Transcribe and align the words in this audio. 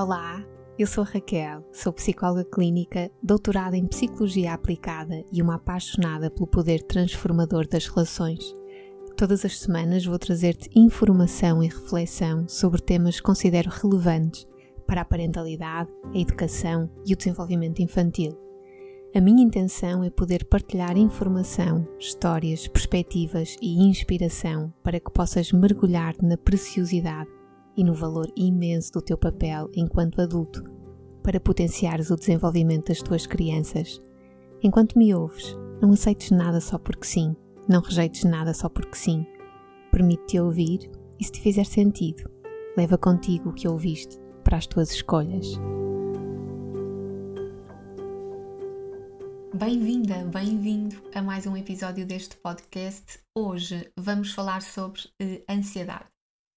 Olá, 0.00 0.46
eu 0.78 0.86
sou 0.86 1.02
Raquel, 1.02 1.64
sou 1.72 1.92
psicóloga 1.92 2.44
clínica, 2.44 3.10
doutorada 3.20 3.76
em 3.76 3.84
psicologia 3.84 4.52
aplicada 4.52 5.24
e 5.32 5.42
uma 5.42 5.56
apaixonada 5.56 6.30
pelo 6.30 6.46
poder 6.46 6.84
transformador 6.84 7.66
das 7.66 7.88
relações. 7.88 8.54
Todas 9.16 9.44
as 9.44 9.58
semanas 9.58 10.06
vou 10.06 10.16
trazer-te 10.16 10.70
informação 10.72 11.64
e 11.64 11.66
reflexão 11.66 12.46
sobre 12.46 12.80
temas 12.80 13.16
que 13.16 13.24
considero 13.24 13.70
relevantes 13.70 14.46
para 14.86 15.00
a 15.00 15.04
parentalidade, 15.04 15.90
a 16.14 16.16
educação 16.16 16.88
e 17.04 17.12
o 17.12 17.16
desenvolvimento 17.16 17.82
infantil. 17.82 18.38
A 19.12 19.20
minha 19.20 19.42
intenção 19.42 20.04
é 20.04 20.10
poder 20.10 20.44
partilhar 20.44 20.96
informação, 20.96 21.84
histórias, 21.98 22.68
perspectivas 22.68 23.56
e 23.60 23.82
inspiração 23.82 24.72
para 24.80 25.00
que 25.00 25.10
possas 25.10 25.50
mergulhar 25.50 26.14
na 26.22 26.36
preciosidade 26.36 27.37
e 27.78 27.84
no 27.84 27.94
valor 27.94 28.26
imenso 28.34 28.92
do 28.92 29.00
teu 29.00 29.16
papel 29.16 29.70
enquanto 29.72 30.20
adulto 30.20 30.64
para 31.22 31.38
potenciares 31.38 32.10
o 32.10 32.16
desenvolvimento 32.16 32.88
das 32.88 33.00
tuas 33.00 33.24
crianças. 33.24 34.00
Enquanto 34.60 34.98
me 34.98 35.14
ouves, 35.14 35.56
não 35.80 35.92
aceites 35.92 36.32
nada 36.32 36.60
só 36.60 36.76
porque 36.76 37.06
sim, 37.06 37.36
não 37.68 37.80
rejeites 37.80 38.24
nada 38.24 38.52
só 38.52 38.68
porque 38.68 38.96
sim. 38.96 39.24
Permite-te 39.92 40.40
ouvir 40.40 40.90
e, 41.20 41.24
se 41.24 41.30
te 41.30 41.40
fizer 41.40 41.64
sentido, 41.64 42.28
leva 42.76 42.98
contigo 42.98 43.50
o 43.50 43.52
que 43.52 43.68
ouviste 43.68 44.18
para 44.42 44.56
as 44.56 44.66
tuas 44.66 44.90
escolhas. 44.90 45.46
Bem-vinda, 49.54 50.24
bem-vindo 50.24 50.96
a 51.14 51.22
mais 51.22 51.46
um 51.46 51.56
episódio 51.56 52.04
deste 52.04 52.36
podcast. 52.38 53.20
Hoje 53.36 53.88
vamos 53.96 54.32
falar 54.32 54.62
sobre 54.62 55.00
uh, 55.22 55.44
ansiedade. 55.48 56.06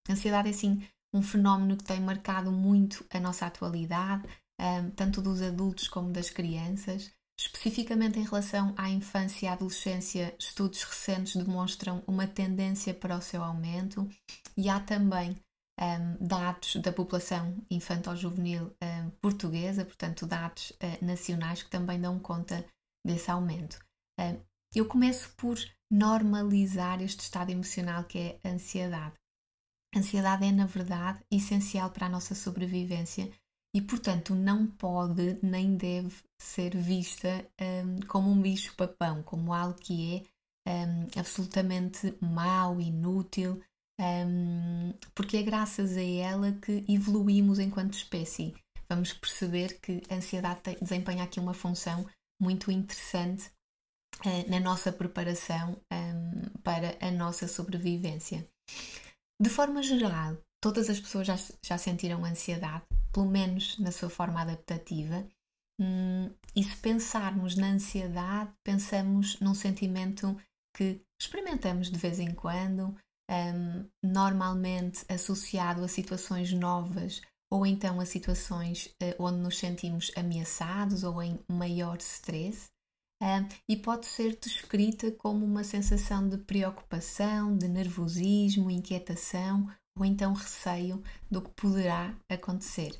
Ansiedade 0.10 0.48
é 0.48 0.52
assim 0.52 0.82
um 1.14 1.22
fenómeno 1.22 1.78
que 1.78 1.84
tem 1.84 2.00
marcado 2.00 2.52
muito 2.52 3.06
a 3.10 3.20
nossa 3.20 3.46
atualidade, 3.46 4.28
um, 4.60 4.92
tanto 4.92 5.22
dos 5.22 5.42
adultos 5.42 5.88
como 5.88 6.12
das 6.12 6.30
crianças. 6.30 7.12
Especificamente 7.40 8.20
em 8.20 8.24
relação 8.24 8.74
à 8.78 8.90
infância 8.90 9.46
e 9.46 9.50
à 9.50 9.54
adolescência, 9.54 10.36
estudos 10.38 10.84
recentes 10.84 11.36
demonstram 11.36 12.04
uma 12.06 12.28
tendência 12.28 12.94
para 12.94 13.18
o 13.18 13.22
seu 13.22 13.44
aumento 13.44 14.08
e 14.56 14.70
há 14.70 14.80
também 14.80 15.36
um, 15.80 16.28
dados 16.28 16.76
da 16.76 16.94
população 16.94 17.58
infantil-juvenil 17.70 18.76
um, 18.82 19.10
portuguesa, 19.22 19.84
portanto, 19.84 20.28
dados 20.28 20.72
uh, 20.72 21.04
nacionais 21.04 21.64
que 21.64 21.70
também 21.70 22.00
dão 22.00 22.20
conta 22.20 22.64
desse 23.04 23.32
aumento. 23.32 23.80
Uh, 24.20 24.40
eu 24.76 24.86
começo 24.86 25.34
por 25.36 25.58
normalizar 25.90 27.02
este 27.02 27.22
estado 27.22 27.50
emocional 27.50 28.04
que 28.04 28.20
é 28.20 28.40
a 28.44 28.54
ansiedade. 28.54 29.16
A 29.94 30.00
ansiedade 30.00 30.46
é, 30.46 30.52
na 30.52 30.66
verdade, 30.66 31.20
essencial 31.30 31.90
para 31.90 32.06
a 32.06 32.10
nossa 32.10 32.34
sobrevivência 32.34 33.30
e, 33.74 33.82
portanto, 33.82 34.34
não 34.36 34.68
pode 34.68 35.38
nem 35.42 35.76
deve 35.76 36.16
ser 36.40 36.76
vista 36.76 37.46
um, 37.60 38.00
como 38.08 38.30
um 38.30 38.42
bicho-papão, 38.42 39.24
como 39.24 39.54
algo 39.54 39.80
que 39.80 40.26
é 40.66 40.86
um, 40.86 41.08
absolutamente 41.20 42.16
mau, 42.22 42.80
inútil, 42.80 43.62
um, 44.00 44.94
porque 45.14 45.38
é 45.38 45.44
graças 45.44 45.96
a 45.98 46.04
ela 46.04 46.52
que 46.54 46.86
evoluímos 46.88 47.60
enquanto 47.60 47.94
espécie. 47.94 48.54
Vamos 48.90 49.14
perceber 49.14 49.80
que 49.80 50.02
a 50.10 50.16
ansiedade 50.16 50.62
tem, 50.62 50.78
desempenha 50.82 51.24
aqui 51.24 51.40
uma 51.40 51.54
função 51.54 52.06
muito 52.42 52.72
interessante 52.72 53.50
uh, 54.26 54.50
na 54.50 54.60
nossa 54.60 54.92
preparação 54.92 55.78
hum, 55.94 56.42
para 56.64 56.98
a 57.00 57.12
nossa 57.12 57.48
sobrevivência. 57.48 58.46
De 59.42 59.50
forma 59.50 59.82
geral, 59.82 60.38
todas 60.62 60.88
as 60.88 61.00
pessoas 61.00 61.26
já, 61.26 61.36
já 61.66 61.76
sentiram 61.76 62.24
ansiedade, 62.24 62.84
pelo 63.12 63.26
menos 63.26 63.76
na 63.80 63.92
sua 63.92 64.08
forma 64.08 64.40
adaptativa. 64.40 65.28
Hum, 65.80 66.30
e 66.56 66.64
se 66.64 66.78
pensarmos 66.78 67.56
na 67.56 67.72
ansiedade, 67.72 68.54
pensamos 68.64 69.40
num 69.40 69.56
sentimento 69.56 70.40
que 70.78 71.02
experimentamos 71.20 71.90
de 71.90 71.98
vez 71.98 72.20
em 72.20 72.36
quando, 72.36 72.96
um, 73.32 73.90
normalmente 74.04 75.04
associado 75.10 75.84
a 75.84 75.88
situações 75.88 76.54
novas 76.54 77.20
ou 77.52 77.66
então 77.66 78.00
a 78.00 78.06
situações 78.06 78.96
uh, 79.02 79.24
onde 79.24 79.40
nos 79.40 79.58
sentimos 79.58 80.12
ameaçados 80.16 81.04
ou 81.04 81.20
em 81.20 81.40
maior 81.50 81.98
stress 81.98 82.70
e 83.70 83.78
pode 83.78 84.08
ser 84.08 84.38
descrita 84.42 85.12
como 85.12 85.46
uma 85.46 85.64
sensação 85.64 86.28
de 86.28 86.38
preocupação, 86.38 87.56
de 87.56 87.68
nervosismo, 87.68 88.72
inquietação 88.72 89.70
ou 89.98 90.04
então 90.04 90.34
receio 90.34 91.04
do 91.30 91.42
que 91.42 91.52
poderá 91.52 92.16
acontecer. 92.28 92.98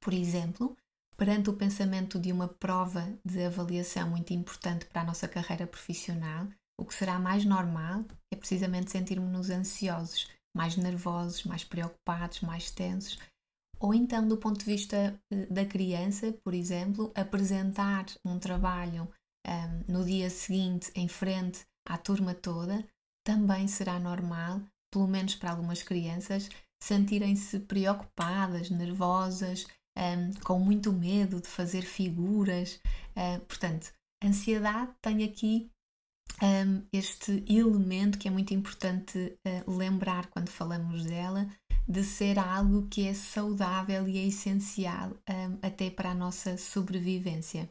Por 0.00 0.14
exemplo, 0.14 0.74
perante 1.16 1.50
o 1.50 1.56
pensamento 1.56 2.18
de 2.18 2.32
uma 2.32 2.48
prova 2.48 3.12
de 3.24 3.44
avaliação 3.44 4.08
muito 4.08 4.32
importante 4.32 4.86
para 4.86 5.02
a 5.02 5.04
nossa 5.04 5.28
carreira 5.28 5.66
profissional, 5.66 6.48
o 6.78 6.84
que 6.84 6.94
será 6.94 7.18
mais 7.18 7.44
normal 7.44 8.04
é 8.32 8.36
precisamente 8.36 8.90
sentirmos-nos 8.90 9.50
ansiosos, 9.50 10.28
mais 10.54 10.76
nervosos, 10.76 11.44
mais 11.44 11.64
preocupados, 11.64 12.40
mais 12.40 12.70
tensos. 12.70 13.18
Ou 13.78 13.92
então, 13.92 14.26
do 14.26 14.38
ponto 14.38 14.58
de 14.58 14.64
vista 14.64 15.18
eh, 15.30 15.46
da 15.46 15.66
criança, 15.66 16.32
por 16.42 16.54
exemplo, 16.54 17.12
apresentar 17.14 18.06
um 18.24 18.38
trabalho 18.38 19.08
um, 19.46 19.92
no 19.92 20.04
dia 20.04 20.28
seguinte 20.30 20.90
em 20.94 21.08
frente 21.08 21.64
à 21.86 21.96
turma 21.96 22.34
toda, 22.34 22.84
também 23.24 23.66
será 23.68 23.98
normal, 23.98 24.60
pelo 24.92 25.06
menos 25.06 25.34
para 25.34 25.50
algumas 25.50 25.82
crianças, 25.82 26.48
sentirem-se 26.82 27.60
preocupadas, 27.60 28.70
nervosas, 28.70 29.66
um, 29.96 30.32
com 30.44 30.58
muito 30.58 30.92
medo 30.92 31.40
de 31.40 31.48
fazer 31.48 31.82
figuras. 31.82 32.80
Uh, 33.16 33.40
portanto, 33.46 33.92
ansiedade 34.22 34.92
tem 35.00 35.24
aqui 35.24 35.70
um, 36.42 36.82
este 36.92 37.44
elemento 37.48 38.18
que 38.18 38.28
é 38.28 38.30
muito 38.30 38.52
importante 38.52 39.38
uh, 39.46 39.70
lembrar 39.76 40.26
quando 40.26 40.48
falamos 40.50 41.04
dela, 41.04 41.48
de 41.88 42.02
ser 42.02 42.38
algo 42.38 42.88
que 42.88 43.06
é 43.06 43.14
saudável 43.14 44.08
e 44.08 44.18
é 44.18 44.26
essencial 44.26 45.10
um, 45.28 45.58
até 45.62 45.88
para 45.88 46.10
a 46.10 46.14
nossa 46.14 46.58
sobrevivência. 46.58 47.68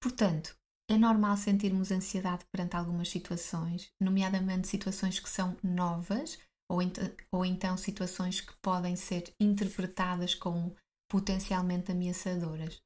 Portanto, 0.00 0.56
é 0.88 0.96
normal 0.96 1.36
sentirmos 1.36 1.90
ansiedade 1.90 2.44
perante 2.52 2.76
algumas 2.76 3.08
situações, 3.08 3.90
nomeadamente 4.00 4.68
situações 4.68 5.18
que 5.18 5.28
são 5.28 5.56
novas 5.62 6.38
ou, 6.68 6.80
ent 6.80 6.98
ou 7.32 7.44
então 7.44 7.76
situações 7.76 8.40
que 8.40 8.54
podem 8.62 8.96
ser 8.96 9.32
interpretadas 9.40 10.34
como 10.34 10.76
potencialmente 11.10 11.92
ameaçadoras. 11.92 12.80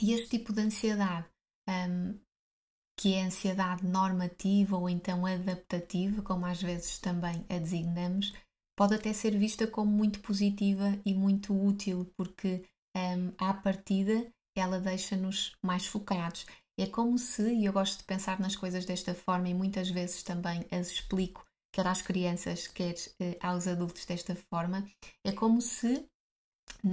E 0.00 0.12
este 0.12 0.38
tipo 0.38 0.52
de 0.52 0.62
ansiedade, 0.62 1.28
um, 1.68 2.18
que 2.98 3.14
é 3.14 3.24
ansiedade 3.24 3.86
normativa 3.86 4.76
ou 4.76 4.88
então 4.88 5.26
adaptativa, 5.26 6.22
como 6.22 6.46
às 6.46 6.62
vezes 6.62 6.98
também 6.98 7.44
a 7.48 7.58
designamos, 7.58 8.32
pode 8.76 8.94
até 8.94 9.12
ser 9.12 9.36
vista 9.36 9.66
como 9.66 9.90
muito 9.90 10.20
positiva 10.20 10.98
e 11.04 11.12
muito 11.14 11.54
útil, 11.54 12.10
porque 12.16 12.64
um, 12.96 13.32
à 13.38 13.52
partida 13.52 14.32
ela 14.56 14.80
deixa-nos 14.80 15.56
mais 15.62 15.86
focados. 15.86 16.46
É 16.80 16.86
como 16.86 17.18
se, 17.18 17.42
e 17.52 17.66
eu 17.66 17.74
gosto 17.74 17.98
de 17.98 18.04
pensar 18.04 18.40
nas 18.40 18.56
coisas 18.56 18.86
desta 18.86 19.14
forma 19.14 19.50
e 19.50 19.52
muitas 19.52 19.90
vezes 19.90 20.22
também 20.22 20.64
as 20.70 20.90
explico, 20.90 21.44
quer 21.70 21.86
às 21.86 22.00
crianças, 22.00 22.66
quer 22.66 22.94
eh, 23.20 23.36
aos 23.42 23.66
adultos 23.66 24.06
desta 24.06 24.34
forma, 24.34 24.88
é 25.22 25.30
como 25.30 25.60
se 25.60 26.06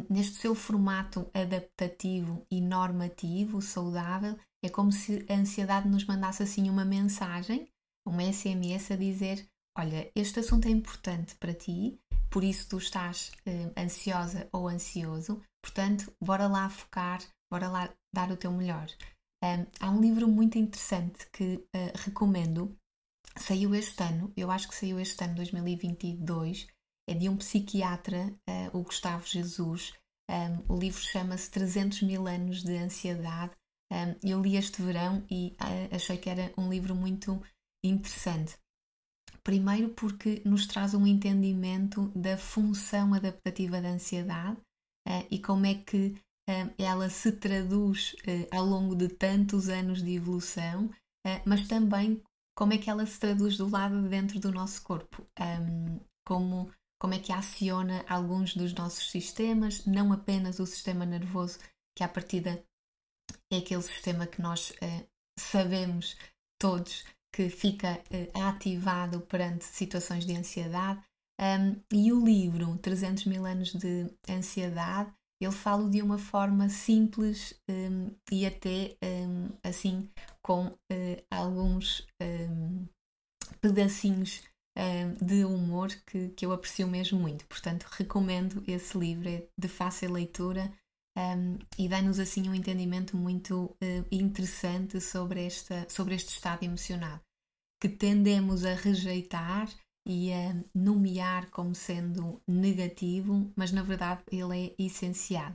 neste 0.09 0.39
seu 0.39 0.53
formato 0.53 1.31
adaptativo 1.33 2.45
e 2.51 2.59
normativo, 2.59 3.61
saudável, 3.61 4.37
é 4.61 4.67
como 4.67 4.91
se 4.91 5.25
a 5.29 5.35
ansiedade 5.35 5.87
nos 5.87 6.03
mandasse 6.03 6.43
assim 6.43 6.69
uma 6.69 6.83
mensagem, 6.83 7.69
uma 8.05 8.23
SMS 8.23 8.91
a 8.91 8.97
dizer: 8.97 9.47
Olha, 9.79 10.11
este 10.13 10.41
assunto 10.41 10.67
é 10.67 10.69
importante 10.69 11.33
para 11.35 11.53
ti, 11.53 11.97
por 12.29 12.43
isso 12.43 12.67
tu 12.67 12.77
estás 12.77 13.31
eh, 13.45 13.71
ansiosa 13.77 14.49
ou 14.51 14.67
ansioso, 14.67 15.41
portanto, 15.63 16.11
bora 16.21 16.45
lá 16.45 16.69
focar, 16.69 17.21
bora 17.49 17.69
lá 17.69 17.89
dar 18.13 18.29
o 18.29 18.35
teu 18.35 18.51
melhor. 18.51 18.89
Um, 19.43 19.67
há 19.79 19.91
um 19.91 20.01
livro 20.01 20.27
muito 20.27 20.57
interessante 20.57 21.27
que 21.31 21.55
uh, 21.55 21.91
recomendo, 21.95 22.75
saiu 23.37 23.75
este 23.75 24.01
ano, 24.01 24.33
eu 24.35 24.49
acho 24.49 24.67
que 24.67 24.75
saiu 24.75 24.99
este 24.99 25.23
ano, 25.23 25.35
2022, 25.35 26.67
é 27.07 27.13
de 27.13 27.29
um 27.29 27.37
psiquiatra, 27.37 28.33
uh, 28.49 28.77
o 28.77 28.83
Gustavo 28.83 29.25
Jesus. 29.27 29.93
Um, 30.29 30.73
o 30.73 30.77
livro 30.77 30.99
chama-se 30.99 31.49
300 31.51 32.01
mil 32.01 32.27
anos 32.27 32.63
de 32.63 32.75
ansiedade. 32.77 33.53
Um, 33.91 34.27
eu 34.27 34.41
li 34.41 34.57
este 34.57 34.81
verão 34.81 35.23
e 35.29 35.55
uh, 35.61 35.95
achei 35.95 36.17
que 36.17 36.29
era 36.29 36.51
um 36.57 36.69
livro 36.69 36.95
muito 36.95 37.41
interessante. 37.83 38.57
Primeiro, 39.43 39.89
porque 39.89 40.41
nos 40.43 40.67
traz 40.67 40.93
um 40.93 41.07
entendimento 41.07 42.11
da 42.13 42.37
função 42.37 43.13
adaptativa 43.13 43.79
da 43.79 43.89
ansiedade 43.89 44.57
e 45.31 45.39
como 45.39 45.65
é 45.65 45.75
que 45.75 46.21
ela 46.77 47.09
se 47.09 47.31
traduz 47.33 48.15
eh, 48.25 48.47
ao 48.51 48.65
longo 48.65 48.95
de 48.95 49.09
tantos 49.09 49.67
anos 49.67 50.01
de 50.01 50.15
evolução, 50.15 50.89
eh, 51.25 51.41
mas 51.45 51.67
também 51.67 52.23
como 52.57 52.73
é 52.73 52.77
que 52.77 52.89
ela 52.89 53.05
se 53.05 53.19
traduz 53.19 53.57
do 53.57 53.69
lado 53.69 54.01
de 54.01 54.07
dentro 54.07 54.39
do 54.39 54.51
nosso 54.51 54.81
corpo, 54.83 55.27
como 56.25 56.71
como 56.99 57.13
é 57.13 57.19
que 57.19 57.31
aciona 57.31 58.03
alguns 58.09 58.55
dos 58.55 58.73
nossos 58.73 59.11
sistemas, 59.11 59.85
não 59.85 60.11
apenas 60.11 60.57
o 60.57 60.65
sistema 60.65 61.05
nervoso, 61.05 61.59
que 61.95 62.03
à 62.03 62.07
partida 62.07 62.63
é 63.53 63.57
aquele 63.57 63.83
sistema 63.83 64.25
que 64.25 64.41
nós 64.41 64.71
uh, 64.71 65.07
sabemos 65.37 66.17
todos 66.59 67.05
que 67.31 67.51
fica 67.51 68.01
ativado 68.33 69.21
perante 69.21 69.63
situações 69.65 70.25
de 70.25 70.35
ansiedade. 70.35 70.99
E 71.93 72.11
o 72.11 72.25
livro 72.25 72.75
300 72.79 73.25
mil 73.25 73.45
anos 73.45 73.75
de 73.75 74.11
ansiedade, 74.27 75.13
ele 75.39 75.51
fala 75.51 75.89
de 75.89 76.01
uma 76.01 76.17
forma 76.17 76.69
simples 76.69 77.53
um, 77.69 78.09
e 78.31 78.45
até 78.45 78.95
um, 79.03 79.49
assim 79.63 80.09
com 80.41 80.67
uh, 80.67 81.25
alguns 81.29 82.07
pedacinhos 83.61 84.43
de 85.19 85.43
humor 85.43 85.89
que, 86.05 86.29
que 86.29 86.45
eu 86.45 86.51
aprecio 86.51 86.87
mesmo 86.87 87.19
muito. 87.19 87.45
Portanto, 87.47 87.87
recomendo 87.89 88.63
esse 88.67 88.95
livro, 88.95 89.27
é 89.27 89.43
de 89.57 89.67
fácil 89.67 90.13
leitura 90.13 90.71
um, 91.17 91.57
e 91.79 91.89
dá-nos 91.89 92.19
assim 92.19 92.47
um 92.47 92.53
entendimento 92.53 93.17
muito 93.17 93.75
uh, 93.81 94.05
interessante 94.11 95.01
sobre, 95.01 95.45
esta, 95.45 95.87
sobre 95.89 96.13
este 96.13 96.29
estado 96.29 96.63
emocional, 96.63 97.19
que 97.81 97.89
tendemos 97.89 98.63
a 98.63 98.75
rejeitar 98.75 99.67
e 100.07 100.31
a 100.31 100.55
nomear 100.73 101.49
como 101.49 101.75
sendo 101.75 102.41
negativo, 102.47 103.51
mas 103.55 103.73
na 103.73 103.83
verdade 103.83 104.23
ele 104.31 104.67
é 104.67 104.83
essencial. 104.83 105.53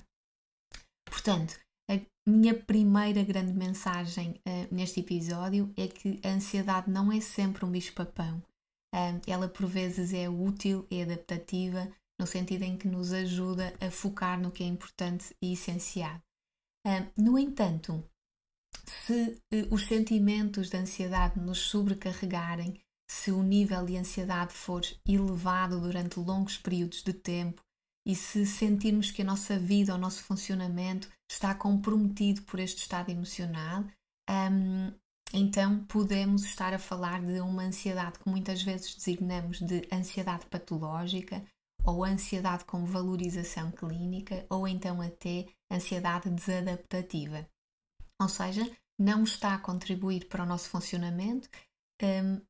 Portanto, 1.06 1.58
a 1.90 1.98
minha 2.28 2.54
primeira 2.54 3.24
grande 3.24 3.54
mensagem 3.54 4.40
uh, 4.46 4.74
neste 4.74 5.00
episódio 5.00 5.72
é 5.76 5.88
que 5.88 6.20
a 6.22 6.28
ansiedade 6.28 6.90
não 6.90 7.10
é 7.10 7.20
sempre 7.20 7.64
um 7.64 7.70
bicho-papão. 7.70 8.42
Uh, 8.94 9.18
ela 9.26 9.48
por 9.48 9.66
vezes 9.66 10.12
é 10.12 10.28
útil, 10.28 10.86
é 10.90 11.02
adaptativa, 11.02 11.90
no 12.20 12.26
sentido 12.26 12.62
em 12.62 12.76
que 12.76 12.86
nos 12.86 13.12
ajuda 13.12 13.74
a 13.80 13.90
focar 13.90 14.38
no 14.38 14.50
que 14.50 14.62
é 14.62 14.66
importante 14.66 15.34
e 15.40 15.54
essencial. 15.54 16.20
Uh, 16.86 17.10
no 17.16 17.38
entanto, 17.38 18.04
se 19.06 19.40
uh, 19.54 19.74
os 19.74 19.86
sentimentos 19.86 20.68
de 20.68 20.76
ansiedade 20.76 21.40
nos 21.40 21.58
sobrecarregarem, 21.58 22.81
se 23.12 23.30
o 23.30 23.42
nível 23.42 23.84
de 23.84 23.96
ansiedade 23.96 24.52
for 24.52 24.82
elevado 25.06 25.80
durante 25.80 26.18
longos 26.18 26.56
períodos 26.56 27.02
de 27.02 27.12
tempo 27.12 27.62
e 28.06 28.16
se 28.16 28.44
sentirmos 28.46 29.10
que 29.10 29.22
a 29.22 29.24
nossa 29.24 29.58
vida, 29.58 29.94
o 29.94 29.98
nosso 29.98 30.24
funcionamento 30.24 31.08
está 31.30 31.54
comprometido 31.54 32.42
por 32.42 32.58
este 32.58 32.78
estado 32.78 33.10
emocional, 33.10 33.84
um, 34.28 34.92
então 35.32 35.84
podemos 35.84 36.44
estar 36.44 36.74
a 36.74 36.78
falar 36.78 37.22
de 37.22 37.40
uma 37.40 37.62
ansiedade 37.62 38.18
que 38.18 38.28
muitas 38.28 38.62
vezes 38.62 38.94
designamos 38.94 39.60
de 39.60 39.86
ansiedade 39.92 40.46
patológica 40.46 41.44
ou 41.84 42.04
ansiedade 42.04 42.64
com 42.64 42.84
valorização 42.84 43.70
clínica, 43.70 44.46
ou 44.48 44.66
então 44.66 45.00
até 45.00 45.46
ansiedade 45.70 46.30
desadaptativa. 46.30 47.48
Ou 48.20 48.28
seja, 48.28 48.70
não 48.98 49.24
está 49.24 49.54
a 49.54 49.58
contribuir 49.58 50.28
para 50.28 50.44
o 50.44 50.46
nosso 50.46 50.68
funcionamento, 50.68 51.48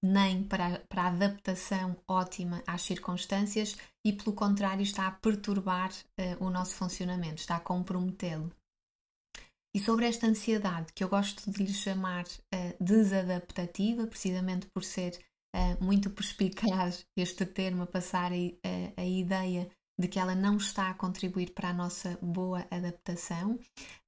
nem 0.02 0.44
para, 0.44 0.80
para 0.88 1.02
a 1.02 1.08
adaptação 1.08 1.96
ótima 2.08 2.62
às 2.66 2.82
circunstâncias 2.82 3.76
e, 4.04 4.12
pelo 4.12 4.34
contrário, 4.34 4.82
está 4.82 5.06
a 5.06 5.12
perturbar 5.12 5.90
uh, 5.90 6.44
o 6.44 6.50
nosso 6.50 6.74
funcionamento, 6.74 7.36
está 7.36 7.56
a 7.56 7.60
comprometê-lo. 7.60 8.50
E 9.74 9.80
sobre 9.80 10.06
esta 10.06 10.26
ansiedade, 10.26 10.92
que 10.92 11.02
eu 11.02 11.08
gosto 11.08 11.50
de 11.50 11.64
lhe 11.64 11.72
chamar 11.72 12.24
uh, 12.24 12.84
desadaptativa, 12.84 14.06
precisamente 14.06 14.66
por 14.74 14.84
ser 14.84 15.18
muito 15.82 16.08
perspicaz 16.08 17.04
este 17.14 17.44
termo 17.44 17.82
a 17.82 17.86
passar 17.86 18.32
a, 18.32 18.36
a, 18.36 19.02
a, 19.02 19.04
ideia 19.04 19.68
de 20.02 20.08
que 20.08 20.18
ela 20.18 20.34
não 20.34 20.56
está 20.56 20.90
a 20.90 20.94
contribuir 20.94 21.52
para 21.54 21.70
a 21.70 21.72
nossa 21.72 22.18
boa 22.20 22.66
adaptação. 22.70 23.58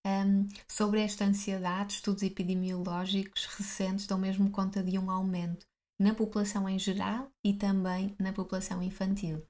Um, 0.05 0.47
sobre 0.69 1.01
esta 1.01 1.25
ansiedade, 1.25 1.95
estudos 1.95 2.23
epidemiológicos 2.23 3.47
recentes 3.47 4.07
dão 4.07 4.19
mesmo 4.19 4.51
conta 4.51 4.83
de 4.83 4.99
um 4.99 5.11
aumento 5.11 5.65
na 5.99 6.13
população 6.13 6.69
em 6.69 6.79
geral 6.79 7.31
e 7.45 7.55
também 7.55 8.15
na 8.19 8.33
população 8.33 8.83
infantil. 8.83 9.47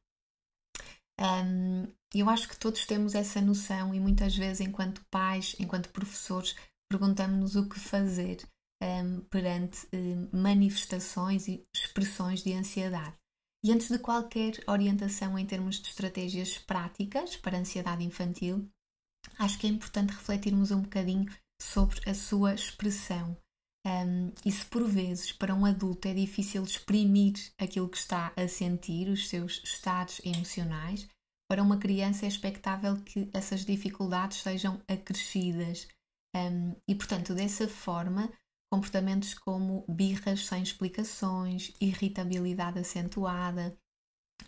Um, 1.18 1.88
eu 2.14 2.28
acho 2.28 2.48
que 2.48 2.58
todos 2.58 2.84
temos 2.84 3.14
essa 3.14 3.40
noção 3.40 3.94
e 3.94 3.98
muitas 3.98 4.36
vezes, 4.36 4.60
enquanto 4.60 5.04
pais, 5.10 5.56
enquanto 5.58 5.88
professores, 5.88 6.54
perguntamos-nos 6.90 7.56
o 7.56 7.68
que 7.68 7.80
fazer 7.80 8.46
um, 8.82 9.20
perante 9.30 9.88
um, 9.94 10.28
manifestações 10.30 11.48
e 11.48 11.66
expressões 11.74 12.42
de 12.42 12.52
ansiedade. 12.52 13.16
E 13.64 13.72
antes 13.72 13.88
de 13.88 13.98
qualquer 13.98 14.62
orientação 14.66 15.38
em 15.38 15.46
termos 15.46 15.80
de 15.80 15.88
estratégias 15.88 16.58
práticas 16.58 17.34
para 17.34 17.56
a 17.56 17.60
ansiedade 17.60 18.04
infantil, 18.04 18.68
acho 19.38 19.58
que 19.58 19.66
é 19.66 19.70
importante 19.70 20.10
refletirmos 20.10 20.70
um 20.70 20.82
bocadinho 20.82 21.32
sobre 21.58 21.98
a 22.08 22.12
sua 22.12 22.52
expressão. 22.52 23.34
Um, 23.86 24.32
e 24.44 24.52
se 24.52 24.66
por 24.66 24.86
vezes 24.86 25.32
para 25.32 25.54
um 25.54 25.64
adulto 25.64 26.06
é 26.08 26.12
difícil 26.12 26.62
exprimir 26.62 27.34
aquilo 27.58 27.88
que 27.88 27.96
está 27.96 28.34
a 28.36 28.46
sentir, 28.46 29.08
os 29.08 29.28
seus 29.30 29.62
estados 29.64 30.20
emocionais, 30.22 31.08
para 31.48 31.62
uma 31.62 31.78
criança 31.78 32.26
é 32.26 32.28
expectável 32.28 33.00
que 33.02 33.30
essas 33.32 33.64
dificuldades 33.64 34.42
sejam 34.42 34.78
acrescidas. 34.86 35.88
Um, 36.36 36.74
e 36.86 36.94
portanto, 36.94 37.34
dessa 37.34 37.66
forma, 37.66 38.30
comportamentos 38.74 39.34
como 39.34 39.84
birras 39.88 40.46
sem 40.46 40.60
explicações, 40.60 41.72
irritabilidade 41.80 42.80
acentuada, 42.80 43.72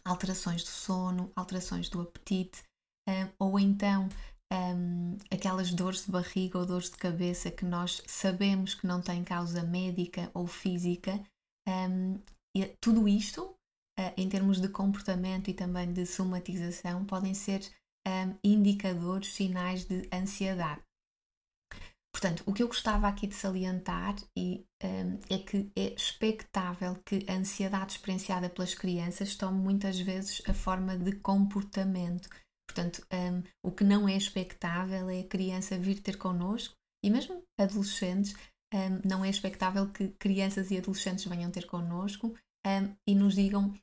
alterações 0.05 0.65
do 0.65 0.69
sono, 0.69 1.31
alterações 1.37 1.89
do 1.89 2.01
apetite, 2.01 2.65
uh, 3.09 3.33
ou 3.39 3.57
então 3.57 4.09
um, 4.53 5.17
aquelas 5.31 5.73
dores 5.73 6.05
de 6.05 6.11
barriga 6.11 6.59
ou 6.59 6.67
dores 6.67 6.91
de 6.91 6.97
cabeça 6.97 7.53
que 7.53 7.65
nós 7.65 8.03
sabemos 8.05 8.75
que 8.75 8.85
não 8.85 9.01
têm 9.01 9.23
causa 9.23 9.63
médica 9.63 10.29
ou 10.35 10.49
física. 10.49 11.23
Um, 11.69 12.19
tudo 12.81 13.07
isto, 13.07 13.45
uh, 13.45 14.13
em 14.17 14.29
termos 14.29 14.61
de 14.61 14.69
comportamento 14.69 15.49
e 15.49 15.55
também 15.55 15.93
de 15.93 16.05
somatização, 16.05 17.05
podem 17.05 17.33
ser 17.33 17.61
indicadores, 18.45 19.35
sinais 19.35 19.85
de 19.85 20.09
ansiedade. 20.13 20.86
Portanto, 22.17 22.43
o 22.47 22.53
que 22.55 22.63
eu 22.63 22.69
gostava 22.69 23.07
aqui 23.07 23.27
de 23.27 23.35
salientar 23.35 24.17
e, 24.35 24.65
um, 24.83 25.19
é 25.29 25.37
que 25.37 25.71
é 25.77 25.93
expectável 25.93 26.97
que 27.05 27.27
a 27.29 27.35
ansiedade 27.35 27.93
experienciada 27.93 28.49
pelas 28.49 28.75
crianças 28.75 29.37
tome 29.37 29.59
muitas 29.59 30.01
vezes 30.01 30.41
a 30.49 30.55
forma 30.55 30.97
de 30.97 31.13
comportamento. 31.17 32.27
Portanto, 32.67 33.07
um, 33.13 33.43
o 33.63 33.71
que 33.71 33.85
não 33.85 34.09
é 34.09 34.17
expectável 34.17 35.11
é 35.11 35.21
a 35.21 35.29
criança 35.29 35.79
vir 35.79 36.01
ter 36.01 36.17
connosco 36.17 36.75
e 37.05 37.11
mesmo 37.11 37.43
adolescentes, 37.61 38.35
um, 38.73 39.07
não 39.07 39.23
é 39.23 39.29
expectável 39.29 39.93
que 39.93 40.09
crianças 40.19 40.71
e 40.71 40.79
adolescentes 40.79 41.27
venham 41.27 41.51
ter 41.51 41.67
connosco 41.67 42.35
e 43.07 43.15
nos 43.15 43.35
digam 43.35 43.75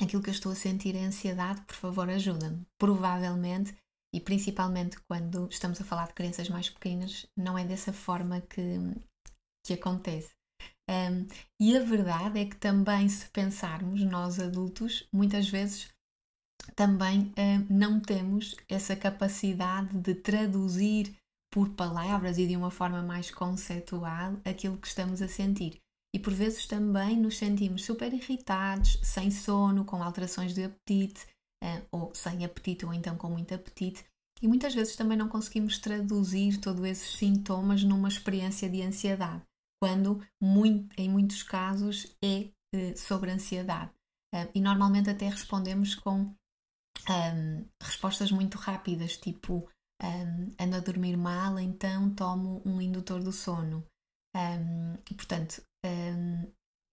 aquilo 0.00 0.22
que 0.22 0.30
eu 0.30 0.34
estou 0.34 0.52
a 0.52 0.54
sentir 0.54 0.96
é 0.96 1.04
ansiedade, 1.04 1.60
por 1.66 1.76
favor 1.76 2.08
ajuda-me. 2.08 2.66
Provavelmente 2.78 3.76
e 4.14 4.20
principalmente 4.20 4.98
quando 5.08 5.48
estamos 5.48 5.80
a 5.80 5.84
falar 5.84 6.08
de 6.08 6.14
crianças 6.14 6.48
mais 6.48 6.70
pequenas, 6.70 7.26
não 7.36 7.58
é 7.58 7.64
dessa 7.64 7.92
forma 7.92 8.40
que, 8.40 8.78
que 9.66 9.74
acontece. 9.74 10.30
Um, 10.90 11.26
e 11.60 11.76
a 11.76 11.84
verdade 11.84 12.38
é 12.38 12.46
que 12.46 12.56
também, 12.56 13.08
se 13.08 13.28
pensarmos, 13.28 14.02
nós 14.02 14.40
adultos, 14.40 15.06
muitas 15.12 15.48
vezes 15.48 15.88
também 16.74 17.32
um, 17.38 17.66
não 17.74 18.00
temos 18.00 18.56
essa 18.68 18.96
capacidade 18.96 19.96
de 19.98 20.14
traduzir 20.14 21.14
por 21.52 21.70
palavras 21.70 22.38
e 22.38 22.46
de 22.46 22.56
uma 22.56 22.70
forma 22.70 23.02
mais 23.02 23.30
conceitual 23.30 24.38
aquilo 24.44 24.78
que 24.78 24.88
estamos 24.88 25.20
a 25.20 25.28
sentir. 25.28 25.78
E 26.14 26.18
por 26.18 26.32
vezes 26.32 26.66
também 26.66 27.16
nos 27.16 27.36
sentimos 27.36 27.84
super 27.84 28.12
irritados, 28.12 28.98
sem 29.02 29.30
sono, 29.30 29.84
com 29.84 30.02
alterações 30.02 30.54
de 30.54 30.64
apetite, 30.64 31.26
ou 31.90 32.14
sem 32.14 32.44
apetite 32.44 32.84
ou 32.86 32.92
então 32.92 33.16
com 33.16 33.28
muito 33.28 33.54
apetite. 33.54 34.04
E 34.40 34.46
muitas 34.46 34.74
vezes 34.74 34.96
também 34.96 35.18
não 35.18 35.28
conseguimos 35.28 35.78
traduzir 35.78 36.58
todos 36.58 36.84
esses 36.84 37.16
sintomas 37.16 37.82
numa 37.82 38.08
experiência 38.08 38.68
de 38.68 38.82
ansiedade, 38.82 39.42
quando 39.82 40.24
muito, 40.40 40.94
em 40.96 41.08
muitos 41.08 41.42
casos 41.42 42.16
é 42.22 42.48
uh, 42.74 42.96
sobre 42.96 43.30
ansiedade. 43.30 43.90
Uh, 44.32 44.48
e 44.54 44.60
normalmente 44.60 45.10
até 45.10 45.28
respondemos 45.28 45.94
com 45.94 46.32
um, 47.10 47.64
respostas 47.82 48.30
muito 48.30 48.58
rápidas, 48.58 49.16
tipo 49.16 49.68
um, 50.02 50.52
ando 50.60 50.76
a 50.76 50.80
dormir 50.80 51.16
mal, 51.16 51.58
então 51.58 52.14
tomo 52.14 52.62
um 52.64 52.80
indutor 52.80 53.22
do 53.22 53.32
sono. 53.32 53.84
Um, 54.36 54.96
portanto, 55.14 55.62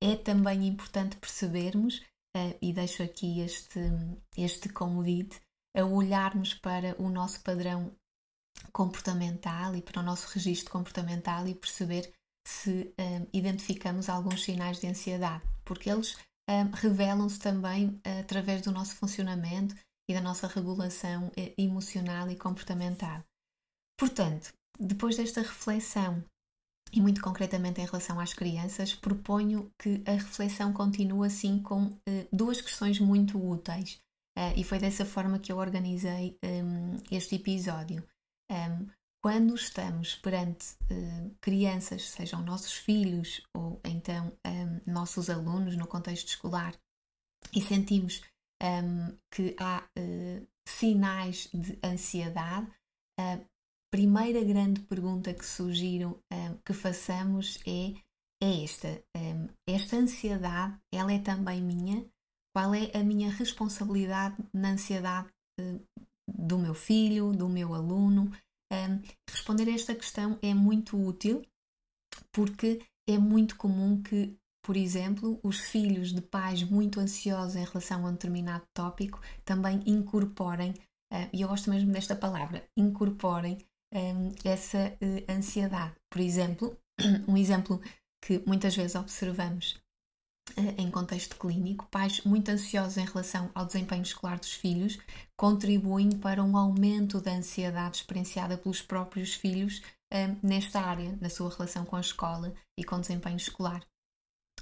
é 0.01 0.15
também 0.15 0.67
importante 0.67 1.17
percebermos 1.17 2.01
uh, 2.35 2.57
e 2.61 2.73
deixo 2.73 3.01
aqui 3.03 3.39
este, 3.41 3.79
este 4.37 4.69
convite 4.69 5.39
a 5.75 5.83
olharmos 5.83 6.53
para 6.53 6.95
o 7.01 7.09
nosso 7.09 7.41
padrão 7.41 7.91
comportamental 8.71 9.75
e 9.75 9.81
para 9.81 9.99
o 9.99 10.03
nosso 10.03 10.27
registro 10.33 10.71
comportamental 10.71 11.47
e 11.47 11.55
perceber 11.55 12.11
se 12.47 12.93
uh, 12.99 13.27
identificamos 13.33 14.09
alguns 14.09 14.43
sinais 14.43 14.79
de 14.79 14.87
ansiedade, 14.87 15.43
porque 15.63 15.89
eles 15.89 16.15
um, 16.49 16.69
revelam-se 16.71 17.39
também 17.39 17.87
uh, 17.87 18.19
através 18.21 18.61
do 18.61 18.71
nosso 18.71 18.95
funcionamento 18.95 19.75
e 20.07 20.13
da 20.13 20.21
nossa 20.21 20.47
regulação 20.47 21.27
uh, 21.27 21.53
emocional 21.57 22.29
e 22.29 22.35
comportamental. 22.35 23.23
Portanto, 23.97 24.53
depois 24.79 25.17
desta 25.17 25.41
reflexão, 25.41 26.23
e 26.95 27.01
muito 27.01 27.21
concretamente 27.21 27.81
em 27.81 27.85
relação 27.85 28.19
às 28.19 28.33
crianças, 28.33 28.95
proponho 28.95 29.69
que 29.77 30.01
a 30.05 30.11
reflexão 30.11 30.71
continue 30.71 31.27
assim 31.27 31.61
com 31.61 31.87
uh, 31.87 32.27
duas 32.31 32.61
questões 32.61 32.99
muito 32.99 33.37
úteis. 33.37 33.99
e 34.55 34.63
foi 34.63 34.79
dessa 34.79 35.05
forma 35.05 35.39
que 35.39 35.51
eu 35.51 35.57
organizei 35.57 36.37
um, 36.43 36.97
este 37.11 37.35
episódio. 37.35 38.03
Um, 38.51 38.87
quando 39.25 39.55
estamos 39.55 40.13
perante 40.17 40.75
uh, 40.83 41.35
crianças, 41.41 42.11
sejam 42.11 42.43
nossos 42.43 42.73
filhos 42.73 43.41
ou 43.55 43.81
então 43.83 44.27
um, 44.45 44.49
ehm, 44.51 44.81
nossos 44.85 45.31
alunos 45.31 45.75
no 45.75 45.87
contexto 45.87 46.27
escolar, 46.27 46.75
e 47.51 47.59
sentimos 47.59 48.21
ehm, 48.61 49.17
que 49.33 49.55
há 49.59 49.83
uh, 49.97 50.47
sinais 50.69 51.49
de 51.51 51.75
ansiedade, 51.83 52.67
primeira 53.95 54.43
grande 54.43 54.81
pergunta 54.81 55.33
que 55.33 55.45
sugiro 55.45 56.21
um, 56.29 56.35
ehm, 56.35 56.57
que 56.65 56.73
façamos 56.73 57.57
é, 57.65 57.93
é 58.43 58.63
esta: 58.65 59.01
esta 59.65 59.95
ansiedade, 59.95 60.77
ela 60.93 61.13
é 61.13 61.19
também 61.19 61.61
minha? 61.61 62.05
Qual 62.53 62.75
é 62.75 62.91
a 62.93 63.01
minha 63.01 63.31
responsabilidade 63.31 64.35
na 64.53 64.71
ansiedade 64.71 65.29
uh, 65.61 65.81
do 66.27 66.57
meu 66.57 66.73
filho, 66.73 67.31
do 67.31 67.47
meu 67.47 67.73
aluno? 67.73 68.29
Um, 68.69 69.01
responder 69.29 69.69
a 69.69 69.73
esta 69.73 69.95
questão 69.95 70.37
é 70.41 70.53
muito 70.53 71.01
útil 71.01 71.41
porque 72.33 72.85
é 73.07 73.17
muito 73.17 73.55
comum 73.55 74.03
que, 74.03 74.35
por 74.61 74.75
exemplo, 74.75 75.39
os 75.41 75.61
filhos 75.61 76.11
de 76.11 76.19
pais 76.19 76.63
muito 76.63 76.99
ansiosos 76.99 77.55
em 77.55 77.63
relação 77.63 78.05
a 78.05 78.09
um 78.09 78.11
determinado 78.11 78.65
tópico 78.73 79.21
também 79.45 79.81
incorporem, 79.85 80.73
e 81.31 81.41
eu 81.41 81.47
gosto 81.47 81.69
mesmo 81.69 81.93
desta 81.93 82.13
palavra, 82.15 82.67
incorporem 82.75 83.57
um, 83.93 84.31
essa 84.43 84.97
uh, 85.01 85.31
ansiedade. 85.31 85.95
Por 86.09 86.21
exemplo, 86.21 86.77
um 87.27 87.37
exemplo 87.37 87.81
que 88.21 88.41
muitas 88.45 88.75
vezes 88.75 88.95
observamos 88.95 89.79
eh, 90.57 90.75
em 90.77 90.91
contexto 90.91 91.37
clínico, 91.37 91.87
pais 91.89 92.21
muito 92.21 92.49
ansiosos 92.49 92.97
em 92.97 93.05
relação 93.05 93.49
ao 93.53 93.65
desempenho 93.65 94.03
escolar 94.03 94.37
dos 94.37 94.53
filhos 94.53 94.97
contribuem 95.35 96.11
para 96.11 96.43
um 96.43 96.55
aumento 96.55 97.19
da 97.19 97.31
ansiedade 97.31 97.97
experienciada 97.97 98.57
pelos 98.57 98.81
próprios 98.81 99.33
filhos 99.33 99.81
um, 100.13 100.47
nesta 100.47 100.79
área, 100.81 101.17
na 101.19 101.29
sua 101.29 101.49
relação 101.49 101.83
com 101.83 101.95
a 101.95 102.01
escola 102.01 102.53
e 102.77 102.83
com 102.83 102.95
o 102.95 103.01
desempenho 103.01 103.37
escolar. 103.37 103.83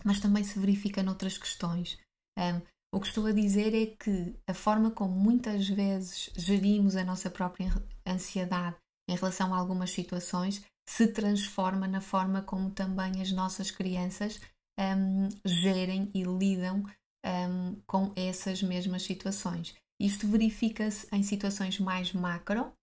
Mas 0.04 0.20
também 0.20 0.44
se 0.44 0.58
verifica 0.58 1.04
noutras 1.04 1.38
questões. 1.38 1.98
Um, 2.40 2.62
o 2.94 3.00
que 3.00 3.08
estou 3.08 3.26
a 3.26 3.32
dizer 3.32 3.74
é 3.76 3.88
que 3.88 4.36
a 4.48 4.54
forma 4.54 4.90
como 4.92 5.14
muitas 5.14 5.68
vezes 5.68 6.30
gerimos 6.36 6.96
a 6.96 7.04
nossa 7.04 7.30
própria 7.30 7.70
ansiedade 8.06 8.78
em 9.10 9.16
relação 9.16 9.54
a 9.54 9.58
algumas 9.58 9.92
situações 9.92 10.64
se 10.88 11.08
transforma 11.08 11.88
na 11.88 12.02
forma 12.02 12.42
como 12.42 12.70
também 12.70 13.22
as 13.22 13.32
nossas 13.32 13.72
crianças 13.72 14.40
um, 14.80 15.30
gerem 15.46 16.10
e 16.14 16.24
lidam 16.24 16.84
um, 17.26 17.76
com 17.88 18.12
essas 18.16 18.62
mesmas 18.62 19.04
situações. 19.04 19.76
Isto 20.00 20.28
verifica-se 20.28 21.08
em 21.12 21.24
situações 21.24 21.80
mais 21.80 22.12
macro, 22.12 22.74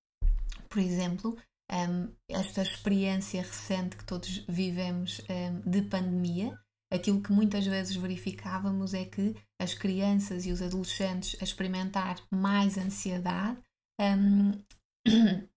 por 0.68 0.78
exemplo, 0.78 1.36
um, 1.70 2.08
esta 2.28 2.62
experiência 2.62 3.42
recente 3.42 3.96
que 3.96 4.04
todos 4.04 4.44
vivemos 4.48 5.20
de 5.66 5.82
pandemia, 5.82 6.58
aquilo 6.92 7.20
que 7.20 7.32
muitas 7.32 7.66
vezes 7.66 7.94
verificávamos 7.94 8.94
é 8.94 9.04
que 9.04 9.36
as 9.60 9.74
crianças 9.74 10.46
e 10.46 10.52
os 10.52 10.62
adolescentes 10.62 11.36
a 11.40 11.44
experimentar 11.44 12.16
mais 12.30 12.78
ansiedade, 12.78 13.58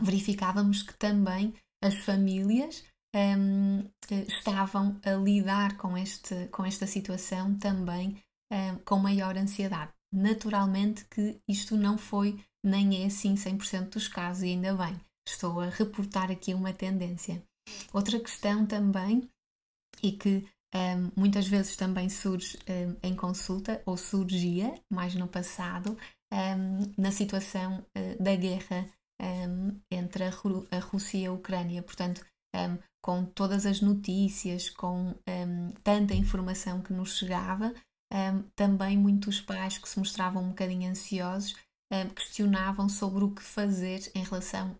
verificávamos 0.00 0.82
que 0.82 0.94
também 0.94 1.54
as 1.82 1.94
famílias 1.94 2.84
um, 3.14 3.84
estavam 4.10 4.98
a 5.04 5.12
lidar 5.12 5.76
com, 5.76 5.96
este, 5.96 6.48
com 6.48 6.64
esta 6.64 6.86
situação 6.86 7.56
também 7.58 8.16
um, 8.52 8.76
com 8.84 8.98
maior 8.98 9.36
ansiedade. 9.36 9.92
Naturalmente 10.12 11.04
que 11.06 11.40
isto 11.48 11.76
não 11.76 11.98
foi 11.98 12.38
nem 12.64 13.02
é 13.02 13.06
assim 13.06 13.34
100% 13.34 13.90
dos 13.90 14.08
casos 14.08 14.42
e 14.42 14.48
ainda 14.48 14.74
bem. 14.74 15.00
Estou 15.26 15.60
a 15.60 15.68
reportar 15.68 16.30
aqui 16.30 16.54
uma 16.54 16.72
tendência. 16.72 17.42
Outra 17.92 18.18
questão 18.20 18.66
também 18.66 19.28
e 20.02 20.12
que 20.12 20.46
um, 20.74 21.10
muitas 21.16 21.48
vezes 21.48 21.76
também 21.76 22.08
surge 22.08 22.58
em 23.02 23.14
consulta 23.14 23.82
ou 23.86 23.96
surgia 23.96 24.74
mais 24.90 25.14
no 25.14 25.26
passado 25.26 25.96
na 26.98 27.12
situação 27.12 27.84
uh, 27.96 28.22
da 28.22 28.34
guerra 28.34 28.86
entre 29.90 30.24
a, 30.24 30.28
a, 30.28 30.78
Rússia 30.80 31.18
e 31.18 31.26
a 31.26 31.32
Ucrânia. 31.32 31.82
Portanto, 31.82 32.24
com 33.02 33.24
todas 33.24 33.66
as 33.66 33.80
notícias, 33.80 34.68
com 34.68 35.14
um, 35.28 35.70
tanta 35.84 36.14
informação 36.14 36.82
que 36.82 36.92
nos 36.92 37.18
chegava, 37.18 37.72
um, 38.12 38.42
também 38.54 38.96
muitos 38.96 39.40
pais 39.40 39.78
que 39.78 39.88
se 39.88 39.98
mostravam 39.98 40.42
um 40.42 40.48
bocadinho 40.48 40.90
ansiosos 40.90 41.54
um, 41.92 42.08
questionavam 42.10 42.88
sobre 42.88 43.24
o 43.24 43.30
que 43.30 43.42
fazer 43.42 44.10
em 44.14 44.24
relação 44.24 44.76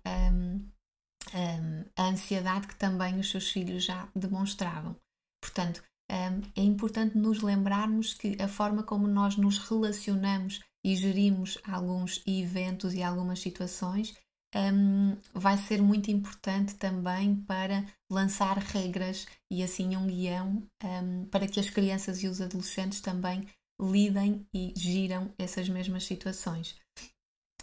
à 1.97 2.02
ansiedade 2.09 2.66
que 2.66 2.76
também 2.76 3.19
os 3.19 3.31
seus 3.31 3.50
filhos 3.50 3.85
já 3.85 4.09
demonstravam. 4.14 4.97
Portanto, 5.40 5.83
é 6.09 6.62
importante 6.62 7.19
nos 7.19 7.43
lembrarmos 7.43 8.14
que 8.14 8.40
a 8.40 8.49
forma 8.49 8.83
como 8.83 9.09
nós 9.09 9.37
nos 9.37 9.59
relacionamos 9.59 10.61
e 10.85 10.95
gerimos 10.95 11.59
alguns 11.64 12.23
eventos 12.26 12.95
e 12.95 13.02
algumas 13.02 13.40
situações 13.40 14.14
um, 14.57 15.17
vai 15.35 15.59
ser 15.59 15.83
muito 15.83 16.11
importante 16.11 16.75
também 16.77 17.37
para 17.37 17.85
lançar 18.11 18.57
regras 18.57 19.27
e 19.51 19.63
assim 19.63 19.95
um 19.97 20.07
guião 20.07 20.67
um, 20.83 21.27
para 21.27 21.47
que 21.47 21.61
as 21.61 21.69
crianças 21.69 22.23
e 22.23 22.29
os 22.29 22.41
adolescentes 22.41 23.01
também 23.01 23.47
lidem 23.81 24.47
e 24.55 24.73
giram 24.75 25.31
essas 25.39 25.69
mesmas 25.69 26.05
situações. 26.05 26.75